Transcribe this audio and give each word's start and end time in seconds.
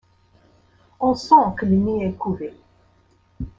On 0.99 1.13
sent 1.13 1.53
que 1.57 1.67
le 1.67 1.75
nid 1.75 2.03
est 2.03 2.13
couvé. 2.17 2.55